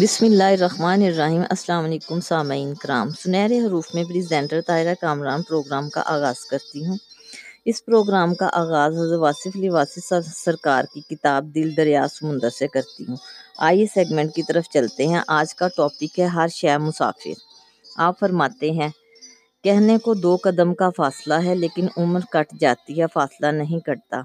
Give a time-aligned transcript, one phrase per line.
[0.00, 5.90] بسم اللہ الرحمن الرحیم، السلام علیکم سامعین کرام۔ سنہرے حروف میں پریزینٹر طاہرہ کامران پروگرام
[5.90, 6.96] کا آغاز کرتی ہوں۔
[7.64, 12.68] اس پروگرام کا آغاز حضرت واصف علی واصف سرکار کی کتاب دل دریا سمندر سے
[12.68, 13.16] کرتی ہوں۔
[13.58, 17.38] آئیے سیگمنٹ کی طرف چلتے ہیں۔ آج کا ٹاپک ہے ہر شے مسافر۔
[17.96, 18.88] آپ فرماتے ہیں،
[19.64, 24.22] کہنے کو دو قدم کا فاصلہ ہے لیکن عمر کٹ جاتی ہے، فاصلہ نہیں کٹتا۔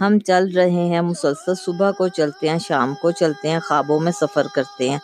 [0.00, 4.12] ہم چل رہے ہیں، مسلسل صبح کو چلتے ہیں، شام کو چلتے ہیں، خوابوں میں
[4.12, 4.98] سفر کرتے ہیں۔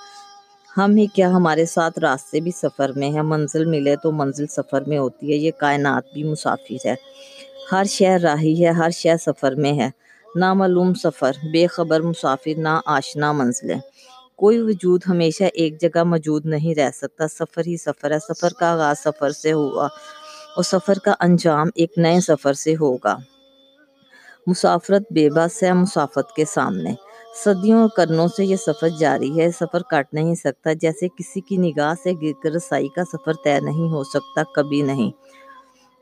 [0.76, 4.80] ہم ہی کیا ہمارے ساتھ راستے بھی سفر میں ہیں، منزل ملے تو منزل سفر
[4.86, 6.94] میں ہوتی ہے۔ یہ کائنات بھی مسافر ہے۔
[7.72, 9.90] ہر شہر راہی ہے، ہر شہر سفر میں ہے۔
[10.36, 13.80] نامعلوم سفر، بے خبر مسافر نہ آشنا منزلیں۔
[14.36, 18.72] کوئی وجود ہمیشہ ایک جگہ موجود نہیں رہ سکتا۔ سفر ہی سفر ہے، سفر کا
[18.72, 19.86] آغاز سفر سے ہوا
[20.56, 23.16] اور سفر کا انجام ایک نئے سفر سے ہوگا۔
[24.48, 26.94] مسافرت بے بس ہے مسافت کے سامنے۔
[27.44, 31.56] صدیوں اور کرنوں سے یہ سفر جاری ہے۔ سفر کٹ نہیں سکتا۔ جیسے کسی کی
[31.56, 35.10] نگاہ سے گر کر رسائی کا سفر طے نہیں ہو سکتا، کبھی نہیں۔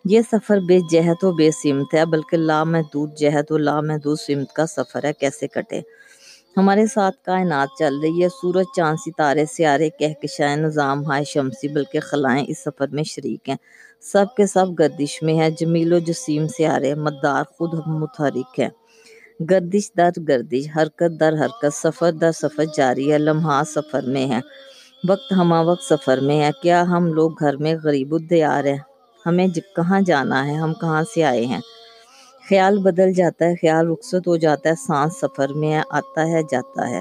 [0.05, 4.67] یہ سفر بے جہت و بے سمت ہے، بلکہ لامحدود جہت و لامحدود سمت کا
[4.67, 5.81] سفر ہے۔ کیسے کٹے؟
[6.57, 12.01] ہمارے ساتھ کائنات چل رہی ہے۔ سورج، چاند، ستارے، سیارے کہکشائیں نظام، ہائے شمسی، بلکہ
[12.01, 13.57] خلائیں اس سفر میں شریک ہیں۔
[14.13, 18.69] سب کے سب گردش میں ہے جمیل و جسیم، سیارے، مدار خود متحرک ہے
[19.51, 24.41] گردش در گردش، حرکت در حرکت، سفر در سفر جاری ہے۔ لمحات سفر میں ہے
[25.09, 28.79] وقت ہما وقت سفر میں ہے کیا ہم لوگ گھر میں غریب الدیار ہیں؟
[29.27, 29.47] ہمیں
[29.77, 31.61] کہاں جانا ہے؟ ہم کہاں سے آئے ہیں؟
[32.49, 36.43] خیال بدل جاتا ہے، خیال رخصت ہو جاتا ہے، سانس سفر میں ہے آتا ہے،
[36.51, 37.01] جاتا ہے۔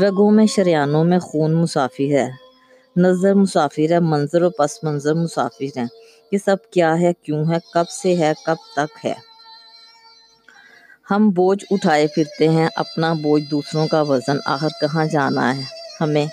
[0.00, 2.30] رگوں میں، شریانوں میں خون مسافر ہے۔
[2.96, 5.86] نظر مسافر ہے، منظر و پس منظر مسافر ہیں۔
[6.32, 9.14] یہ سب کیا ہے، کیوں ہے، کب سے ہے، کب تک ہے۔
[11.10, 15.62] ہم بوجھ اٹھائے پھرتے ہیں، اپنا بوجھ دوسروں کا وزن، آخر کہاں جانا ہے۔
[16.00, 16.26] ہمیں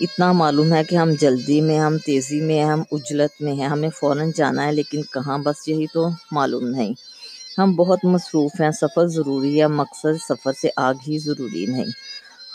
[0.00, 3.88] اتنا معلوم ہے کہ ہم جلدی میں، ہم تیزی میں، ہم اجلت میں ہیں۔ ہمیں
[3.90, 7.11] فوراً جانا ہے، لیکن کہاں؟ بس یہی تو معلوم نہیں۔
[7.58, 11.84] ہم بہت مصروف ہیں، سفر ضروری ہے، مقصد سفر سے آگ ہی ضروری نہیں۔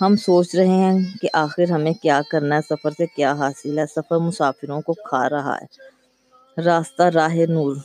[0.01, 3.85] ہم سوچ رہے ہیں کہ آخر ہمیں کیا کرنا ہے، سفر سے کیا حاصل ہے۔
[3.85, 5.97] سفر مسافروں کو کھا رہا ہے۔
[6.61, 7.75] راستہ راہ نور،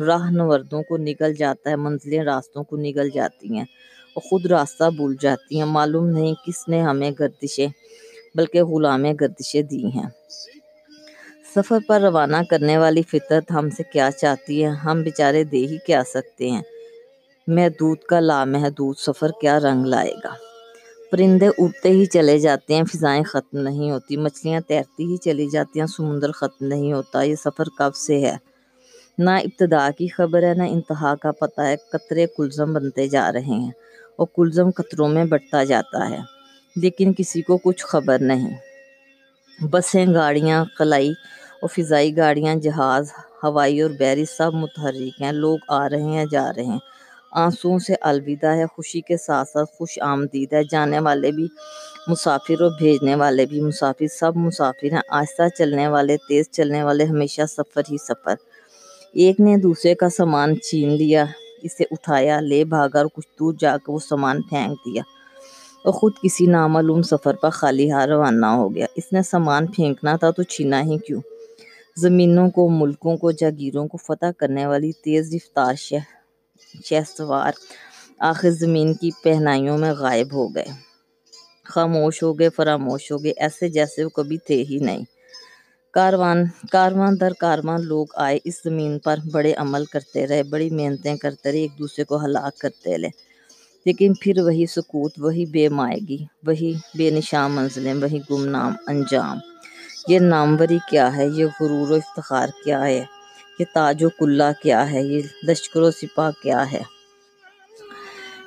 [0.00, 3.64] راہ نوردوں کو نگل جاتا ہے، منزلیں راستوں کو نگل جاتی ہیں
[4.14, 7.68] اور خود راستہ بھول جاتی ہیں۔ معلوم نہیں کس نے ہمیں گردشیں،
[8.34, 10.08] بلکہ غلام گردشیں دی ہیں۔
[11.56, 15.76] سفر پر روانہ کرنے والی فطرت ہم سے کیا چاہتی ہے؟ ہم بیچارے دے ہی
[15.86, 16.62] کیا سکتے ہیں؟
[17.46, 20.34] محدود کا لامحدود سفر کیا رنگ لائے گا؟
[21.10, 25.80] پرندے اڑتے ہی چلے جاتے ہیں، فضائیں ختم نہیں ہوتی، مچھلیاں تیرتی ہی چلی جاتی
[25.80, 28.36] ہیں، سمندر ختم نہیں ہوتا، یہ سفر کب سے ہے؟
[29.18, 33.40] نہ ابتدا کی خبر ہے، نہ انتہا کا پتہ ہے، قطرے کلزم بنتے جا رہے
[33.40, 33.70] ہیں
[34.16, 36.20] اور کلزم قطروں میں بٹتا جاتا ہے،
[36.76, 38.54] لیکن کسی کو کچھ خبر نہیں۔
[39.70, 41.12] بسیں، گاڑیاں خلائی
[41.62, 43.12] اور فضائی گاڑیاں، جہاز،
[43.42, 46.78] ہوائی اور بحری سب متحرک ہیں۔ لوگ آ رہے ہیں، جا رہے ہیں۔
[47.32, 51.46] آنسوؤں سے الوداع ہے، خوشی کے ساتھ ساتھ خوش آمدید ہے۔ جانے والے بھی
[52.08, 57.04] مسافر اور بھیجنے والے بھی مسافر، سب مسافر ہیں۔ آہستہ چلنے والے، تیز چلنے والے،
[57.04, 58.34] ہمیشہ سفر ہی سفر۔
[59.12, 61.24] ایک نے دوسرے کا سامان چھین لیا،
[61.62, 65.02] اسے اٹھایا، لے بھاگا اور کچھ دور جا کر وہ سامان پھینک دیا۔
[65.84, 70.16] اور خود کسی نامعلوم سفر پر خالی ہاتھ روانہ ہو گیا۔ اس نے سامان پھینکنا
[70.16, 71.20] تھا تو چھینا ہی کیوں؟
[71.98, 77.52] زمینوں کو، ملکوں کو، جاگیروں کو فتح کرنے والی تیز رفتار شہ سوار
[78.18, 80.64] آخر زمین کی پہنائیوں میں غائب ہو گئے۔
[81.64, 85.04] خاموش ہو گئے، فراموش ہو گئے، ایسے جیسے وہ کبھی تھے ہی نہیں۔
[85.92, 91.16] کاروان کاروان در کاروان لوگ آئے اس زمین پر، بڑے عمل کرتے رہے، بڑی محنتیں
[91.16, 93.10] کرتے رہے، ایک دوسرے کو ہلاک کرتے رہے۔
[93.84, 99.38] لیکن پھر وہی سکوت، وہی بے مائگی، وہی بے نشان منزلیں، وہی گمنام انجام۔
[100.08, 103.04] یہ ناموری کیا ہے؟ یہ غرور و افتخار کیا ہے؟
[103.58, 106.82] یہ تاج و کلہ کیا ہے؟ یہ لشکر و سپاہ کیا ہے؟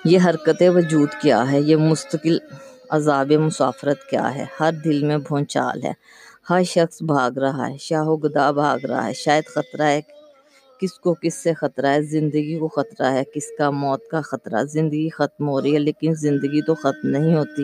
[0.06, 2.38] یہ حرکت وجود کیا ہے؟ یہ مستقل
[2.90, 5.92] عذاب مسافرت کیا ہے؟ ہر دل میں بھونچال ہے۔
[6.50, 10.02] ہر شخص بھاگ رہا ہے۔ شاہ و گدا بھاگ رہا ہے۔ شاید خطرہ ہے
[10.82, 14.64] کس کو کس سے خطرہ ہے؟ زندگی کو خطرہ ہے۔ کس کا موت کا خطرہ؟
[14.64, 17.64] زندگی ختم ہو رہی ہے، لیکن زندگی تو ختم نہیں ہوتی۔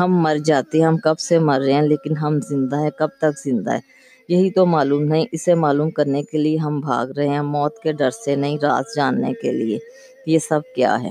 [0.00, 3.08] ہم مر جاتے ہیں، ہم کب سے مر رہے ہیں، لیکن ہم زندہ ہیں، کب
[3.18, 3.80] تک زندہ ہے
[4.28, 7.92] یہی تو معلوم نہیں، اسے معلوم کرنے کے لیے ہم بھاگ رہے ہیں موت کے
[7.92, 9.78] ڈر سے نہیں، راز جاننے کے لیے۔
[10.26, 11.10] یہ سب کیا ہے؟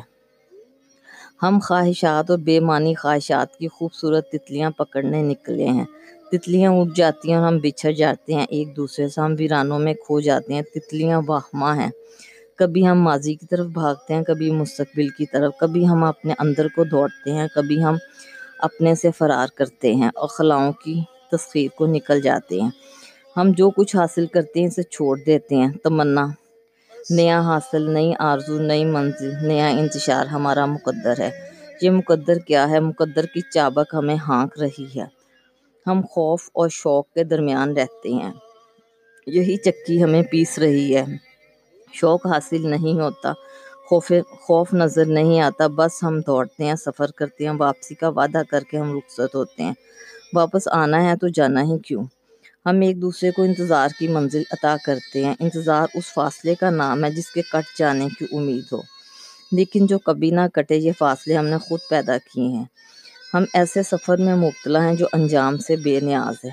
[1.43, 5.85] ہم خواہشات اور بے معنی خواہشات کی خوبصورت تتلیاں پکڑنے نکلے ہیں۔
[6.31, 9.93] تتلیاں اٹھ جاتی ہیں اور ہم بچھڑ جاتے ہیں۔ ایک دوسرے سے ہم ویرانوں میں
[9.93, 11.91] کھو جاتے ہیں۔ تتلیاں واہمہ ہیں۔
[12.55, 16.67] کبھی ہم ماضی کی طرف بھاگتے ہیں، کبھی مستقبل کی طرف، کبھی ہم اپنے اندر
[16.67, 17.95] کو دوڑتے ہیں، کبھی ہم
[18.59, 21.01] اپنے سے فرار کرتے ہیں اور خلاؤں کی
[21.31, 22.69] تسخیر کو نکل جاتے ہیں۔
[23.37, 26.27] ہم جو کچھ حاصل کرتے ہیں اسے چھوڑ دیتے ہیں۔ تمنا،
[27.09, 31.29] نیا حاصل، نئی آرزو، نئی منزل، نیا انتشار ہمارا مقدر ہے۔
[31.81, 35.05] یہ مقدر کیا ہے؟ مقدر کی چابک ہمیں ہانک رہی ہے۔
[35.87, 38.33] ہم خوف اور شوق کے درمیان رہتے ہیں۔
[39.27, 41.05] یہی چکی ہمیں پیس رہی ہے۔
[41.93, 43.33] شوق حاصل نہیں ہوتا۔
[43.89, 48.41] خوف خوف نظر نہیں آتا۔ بس ہم دوڑتے ہیں، سفر کرتے ہیں، واپسی کا وعدہ
[48.49, 49.73] کر کے ہم رخصت ہوتے ہیں۔
[50.33, 52.03] واپس آنا ہے تو جانا ہی کیوں؟
[52.65, 57.03] ہم ایک دوسرے کو انتظار کی منزل عطا کرتے ہیں۔ انتظار اس فاصلے کا نام
[57.03, 58.81] ہے جس کے کٹ جانے کی امید ہو۔
[59.51, 62.65] لیکن جو کبھی نہ کٹے، یہ فاصلے ہم نے خود پیدا کیے ہیں۔
[63.33, 66.49] ہم ایسے سفر میں مبتلا ہیں جو انجام سے بے نیاز ہے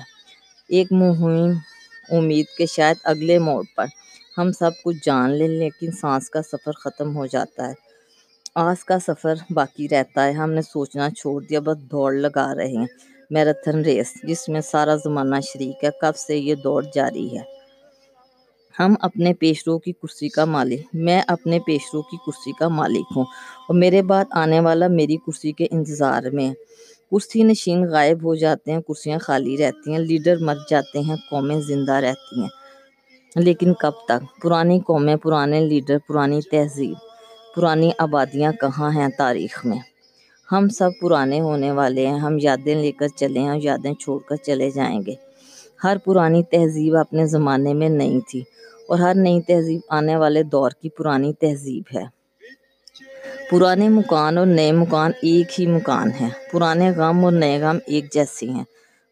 [0.69, 1.51] ایک مہم
[2.09, 3.85] امید کے شاید اگلے موڑ پر۔
[4.37, 7.73] ہم سب کچھ جان لیں، لیکن سانس کا سفر ختم ہو جاتا ہے۔
[8.55, 12.67] آس کا سفر باقی رہتا ہے۔ ہم نے سوچنا چھوڑ دیا، بس دوڑ لگا رہے
[12.67, 12.85] ہیں۔
[13.29, 17.43] میراتھن ریس، جس میں سارا زمانہ شریک ہے۔ کب سے یہ دوڑ جاری ہے؟
[18.79, 23.23] ہم اپنے پیشرو کی کرسی کا مالک۔ میں اپنے پیشرو کی کرسی کا مالک ہوں۔
[23.67, 26.53] اور میرے بعد آنے والا میری کرسی کے انتظار میں
[27.11, 31.61] کرسی نشین غائب ہو جاتے ہیں، کرسیاں خالی رہتی ہیں۔ لیڈر مر جاتے ہیں، قومیں
[31.61, 32.66] زندہ رہتی ہیں۔
[33.37, 36.93] لیکن کب تک؟ پرانی قومیں، پرانے لیڈر، پرانی تہذیب،
[37.55, 39.77] پرانی آبادیاں کہاں ہیں تاریخ میں؟
[40.51, 44.19] ہم سب پرانے ہونے والے ہیں، ہم یادیں لے کر چلے ہیں اور یادیں چھوڑ
[44.19, 45.13] کر چلے جائیں گے۔
[45.83, 48.41] ہر پرانی تہذیب اپنے زمانے میں نہیں تھی
[48.87, 52.03] اور ہر نئی تہذیب آنے والے دور کی پرانی تہذیب ہے۔
[53.51, 58.13] پرانے مکان اور نئے مکان ایک ہی مکان ہیں۔ پرانے غم اور نئے غم ایک
[58.13, 58.63] جیسے ہیں۔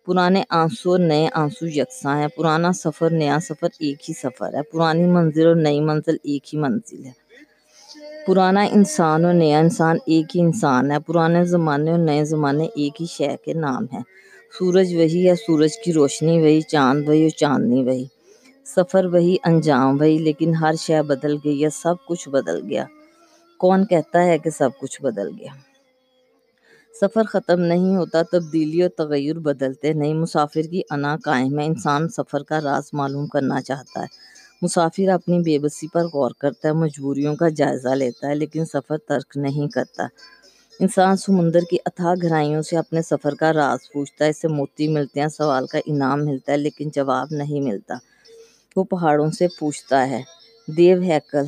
[0.06, 4.62] پرانے آنسو اور نئے آنسو یکساں ہیں۔ پرانا سفر، نیا سفر ایک ہی سفر ہے۔
[4.62, 7.12] پرانی منزل اور نئی منزل ایک ہی منزل ہے۔
[8.28, 13.02] پرانا انسان اور نیا انسان ایک ہی انسان ہے۔ پرانے زمانے اور نئے زمانے ایک
[13.02, 14.02] ہی شے کے نام ہیں۔
[14.60, 18.06] سورج وہی ہے، سورج کی روشنی وہی، چاند وہی اور چاندنی وہی۔
[18.66, 22.86] سفر وہی، انجام وہی، لیکن ہر شے بدل گئی ہے، سب کچھ بدل گیا۔
[23.58, 25.75] کون کہتا ہے کہ سب کچھ بدل گیا؟
[27.02, 32.10] سفر ختم نہیں ہوتا، تبدیلی اور تغیر بدلتے۔ نہیں مسافر کی انا قائم ہے۔ انسان
[32.10, 34.06] سفر کا راز معلوم کرنا چاہتا ہے۔
[34.62, 38.98] مسافر اپنی بے بسی پر غور کرتا ہے، مجبوریوں کا جائزہ لیتا ہے، لیکن سفر
[38.98, 40.04] ترک نہیں کرتا۔
[40.80, 45.22] انسان سمندر کی اتھا گہرائیوں سے اپنے سفر کا راز پوچھتا ہے۔ اسے موتی ملتے
[45.22, 47.96] ہیں، سوال کا انعام ملتا ہے، لیکن جواب نہیں ملتا۔
[48.76, 50.22] وہ پہاڑوں سے پوچھتا ہے۔
[50.68, 51.46] دیو ہیکل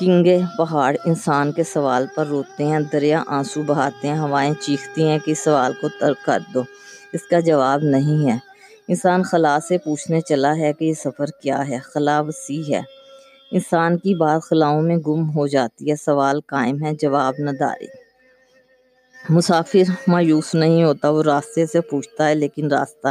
[0.00, 5.18] کنگے پہاڑ انسان کے سوال پر روتے ہیں، دریا آنسو بہاتے ہیں، ہوائیں چیختی ہیں
[5.24, 6.62] کہ سوال کو ترک کر دو۔
[7.12, 8.38] اس کا جواب نہیں ہے۔
[8.88, 12.80] انسان خلا سے پوچھنے چلا ہے کہ یہ سفر کیا ہے۔ خلا وسیع ہے۔
[13.52, 17.86] انسان کی بات خلاؤں میں گم ہو جاتی ہے۔ سوال قائم ہے، جواب نداری
[19.28, 23.08] مسافر مایوس نہیں ہوتا، وہ راستے سے پوچھتا ہے لیکن راستہ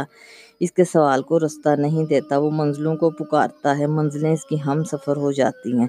[0.60, 4.56] اس کے سوال کو رستہ نہیں دیتا۔ وہ منزلوں کو پکارتا ہے، منزلیں اس کی
[4.66, 5.86] ہم سفر ہو جاتی ہیں۔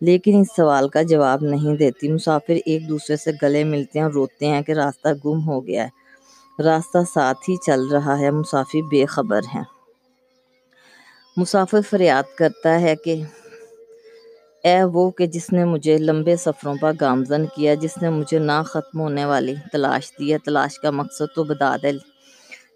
[0.00, 4.12] لیکن اس سوال کا جواب نہیں دیتی۔ مسافر ایک دوسرے سے گلے ملتے ہیں اور
[4.12, 5.90] روتے ہیں کہ راستہ گم ہو گیا ہے۔
[6.62, 9.64] راستہ ساتھ ہی چل رہا ہے۔ مسافر بے خبر ہیں۔
[11.36, 13.22] مسافر فریاد کرتا ہے کہ،
[14.64, 18.62] اے وہ کہ جس نے مجھے لمبے سفروں پر گامزن کیا، جس نے مجھے نہ
[18.66, 21.90] ختم ہونے والی تلاش دی ہے۔ تلاش کا مقصد تو بتا دے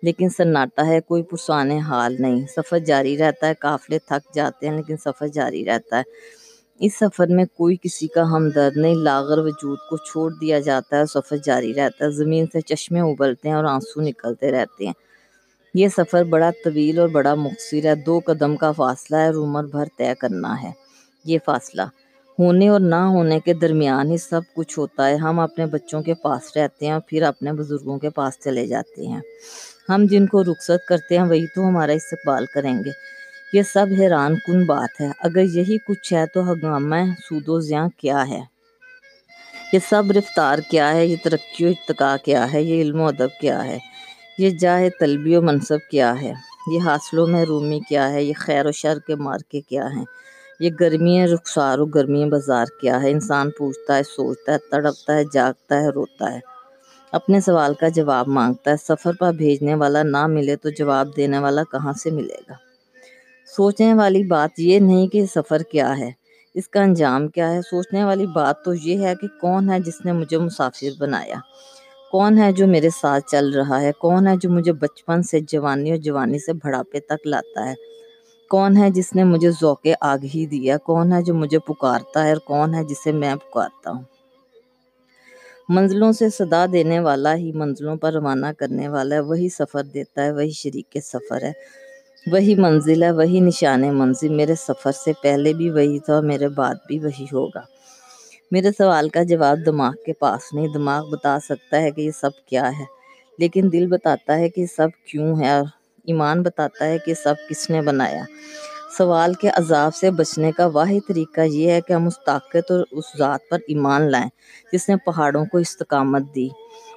[0.02, 4.76] لیکن سناٹا ہے۔ کوئی پرسان حال نہیں۔ سفر جاری رہتا ہے۔ قافلے تھک جاتے ہیں،
[4.76, 6.02] لیکن سفر جاری رہتا ہے۔
[6.80, 11.06] اس سفر میں کوئی کسی کا ہمدرد نہیں، لاغر وجود کو چھوڑ دیا جاتا ہے،
[11.06, 14.92] سفر جاری رہتا ہے، زمین سے چشمے ابلتے ہیں اور آنسو نکلتے رہتے ہیں۔
[15.74, 19.64] یہ سفر بڑا طویل اور بڑا مختصر ہے، دو قدم کا فاصلہ ہے، اور عمر
[19.64, 20.70] بھر طے کرنا ہے۔
[21.24, 21.82] یہ فاصلہ،
[22.38, 26.14] ہونے اور نہ ہونے کے درمیان ہی سب کچھ ہوتا ہے۔ ہم اپنے بچوں کے
[26.14, 29.20] پاس رہتے ہیں اور پھر اپنے بزرگوں کے پاس چلے جاتے ہیں۔
[29.88, 32.90] ہم جن کو رخصت کرتے ہیں، وہی تو ہمارا استقبال کریں گے۔
[33.54, 36.96] یہ سب حیران کن بات ہے۔ اگر یہی کچھ ہے تو ہنگامہ
[37.28, 38.40] سود و زیاں کیا ہے؟
[39.72, 43.40] یہ سب رفتار کیا ہے؟ یہ ترقی و ارتقا کیا ہے؟ یہ علم و ادب
[43.40, 43.78] کیا ہے؟
[44.38, 46.32] یہ جاہ طلبی و منصب کیا ہے؟
[46.72, 50.04] یہ حاصلوں میں رومی کیا ہے؟ یہ خیر و شر کے مارکے کیا ہیں؟
[50.60, 55.22] یہ گرمی رخسار و گرمی بازار کیا ہے؟ انسان پوچھتا ہے، سوچتا ہے، تڑپتا ہے،
[55.32, 56.40] جاگتا ہے، روتا ہے۔
[57.12, 61.38] اپنے سوال کا جواب مانگتا ہے، سفر پر بھیجنے والا نہ ملے تو جواب دینے
[61.38, 62.63] والا کہاں سے ملے گا؟
[63.46, 66.10] سوچنے والی بات یہ نہیں کہ سفر کیا ہے،
[66.54, 70.04] اس کا انجام کیا ہے۔ سوچنے والی بات تو یہ ہے کہ کون ہے جس
[70.04, 71.36] نے مجھے مسافر بنایا؟
[72.10, 75.90] کون ہے جو میرے ساتھ چل رہا ہے؟ کون ہے جو مجھے بچپن سے جوانی
[75.90, 77.74] اور جوانی سے بڑھاپے تک لاتا ہے؟
[78.48, 82.36] کون ہے جس نے مجھے ذوق آگہی دیا؟ کون ہے جو مجھے پکارتا ہے اور
[82.36, 84.02] کون ہے جسے میں پکارتا ہوں؟
[85.68, 90.24] منزلوں سے صدا دینے والا ہی منزلوں پر روانہ کرنے والا ہے، وہی سفر دیتا
[90.24, 91.83] ہے، وہی شریک سفر ہے۔
[92.26, 96.48] وہی منزل ہے، وہی نشان منزل۔ میرے سفر سے پہلے بھی وہی تھا اور میرے
[96.48, 97.60] بعد بھی وہی ہوگا۔
[98.50, 102.30] میرے سوال کا جواب دماغ کے پاس نہیں، دماغ بتا سکتا ہے کہ یہ سب
[102.46, 102.84] کیا ہے۔
[103.38, 105.66] لیکن دل بتاتا ہے کہ سب کیوں ہے اور
[106.04, 108.22] ایمان بتاتا ہے کہ سب کس نے بنایا۔
[108.98, 112.84] سوال کے عذاب سے بچنے کا واحد طریقہ یہ ہے کہ ہم اس طاقت اور
[112.90, 114.28] اس ذات پر ایمان لائیں،
[114.72, 116.46] جس نے پہاڑوں کو استقامت دی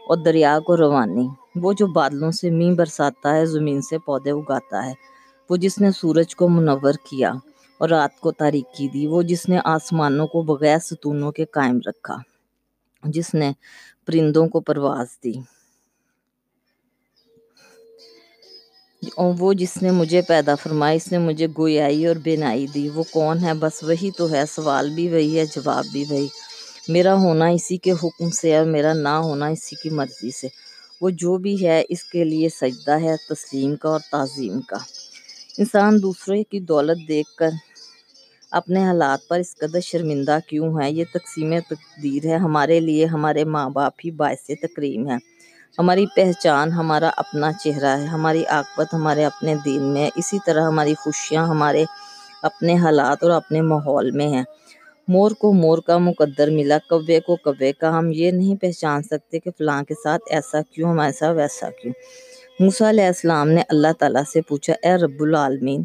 [0.07, 4.85] اور دریا کو روانی۔ وہ جو بادلوں سے مین برساتا ہے، زمین سے پودے اگاتا
[4.85, 5.16] ہے۔
[5.49, 7.31] وہ جس نے سورج کو منور کیا
[7.77, 12.17] اور رات کو تاریکی دی، وہ جس نے آسمانوں کو بغیر ستونوں کے قائم رکھا،
[13.03, 13.51] جس نے
[14.05, 15.33] پرندوں کو پرواز دی۔
[19.15, 23.03] اور وہ جس نے مجھے پیدا فرمائی، اس نے مجھے گویائی اور بینائی دی۔ وہ
[23.11, 26.27] کون ہے؟ بس وہی تو ہے، سوال بھی وہی ہے، جواب بھی وہی۔
[26.87, 30.47] میرا ہونا اسی کے حکم سے اور میرا نہ ہونا اسی کی مرضی سے۔
[31.01, 34.77] وہ جو بھی ہے، اس کے لیے سجدہ ہے، تسلیم کا اور تعظیم کا۔
[35.57, 37.49] انسان دوسرے کی دولت دیکھ کر
[38.51, 43.43] اپنے حالات پر اس قدر شرمندہ کیوں ہے؟ یہ تقسیم تقدیر ہے۔ ہمارے لیے ہمارے
[43.43, 45.17] ماں باپ ہی باعث تکریم ہے
[45.77, 50.61] ہماری پہچان، ہمارا اپنا چہرہ ہے۔ ہماری عاقبت ہمارے اپنے دین میں ہے۔ اسی طرح
[50.61, 51.85] ہماری خوشیاں ہمارے
[52.41, 54.43] اپنے حالات اور اپنے ماحول میں ہیں۔
[55.07, 59.39] مور کو مور کا مقدر ملا، کوے کو کوے کا۔ ہم یہ نہیں پہچان سکتے
[59.39, 61.93] کہ فلاں کے ساتھ ایسا کیوں ہمارے ساتھ ویسا کیوں۔
[62.59, 65.83] موسیٰ علیہ السلام نے اللہ تعالیٰ سے پوچھا، اے رب العالمین،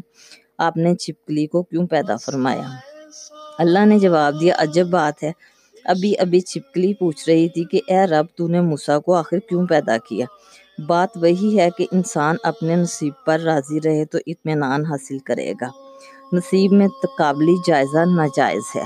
[0.57, 2.69] آپ نے چھپکلی کو کیوں پیدا فرمایا؟
[3.57, 5.31] اللہ نے جواب دیا، عجب بات ہے۔
[5.85, 9.67] ابھی ابھی چھپکلی پوچھ رہی تھی کہ، اے رب، تو نے موسیٰ کو آخر کیوں
[9.67, 10.25] پیدا کیا؟
[10.87, 15.67] بات وہی ہے کہ انسان اپنے نصیب پر راضی رہے تو اطمینان حاصل کرے گا۔
[16.33, 16.87] نصیب میں
[17.17, 18.83] قابلی جائزہ ناجائز ہے۔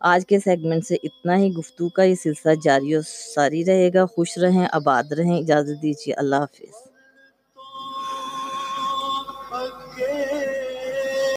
[0.00, 3.02] آج کے سیگمنٹ سے اتنا ہی گفتگو کا یہ سلسلہ جاری اور
[3.34, 6.91] ساری رہے گا۔ خوش رہیں، آباد رہیں۔ اجازت دیجیے، اللہ حافظ۔